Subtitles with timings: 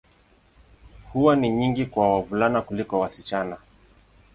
[1.13, 3.57] Huwa ni nyingi kwa wavulana kuliko wasichana.